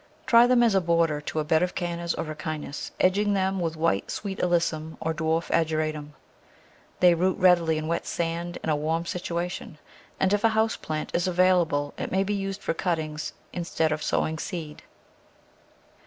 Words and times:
Try 0.25 0.47
them 0.47 0.63
as 0.63 0.73
a 0.73 0.81
border 0.81 1.21
to 1.21 1.37
a 1.39 1.43
bed 1.43 1.61
of 1.61 1.75
Cannas 1.75 2.15
or 2.15 2.23
Ricinus, 2.23 2.89
edging 2.99 3.33
them 3.35 3.59
with 3.59 3.75
white 3.75 4.09
Sweet 4.09 4.39
Alyssum 4.39 4.97
or 4.99 5.13
dwarf 5.13 5.51
Ageratum. 5.51 6.15
They 7.01 7.13
root 7.13 7.37
readily 7.37 7.77
in 7.77 7.85
wet 7.85 8.07
sand 8.07 8.57
in 8.63 8.71
a 8.71 8.75
warm 8.75 9.05
situation, 9.05 9.77
and 10.19 10.33
if 10.33 10.43
a 10.43 10.49
house 10.57 10.75
plant 10.75 11.11
is 11.13 11.27
available 11.27 11.93
it 11.99 12.11
may 12.11 12.23
be 12.23 12.33
used 12.33 12.63
for 12.63 12.73
cuttings 12.73 13.33
instead 13.53 13.91
of 13.91 14.01
sowing 14.01 14.39
seed. 14.39 14.81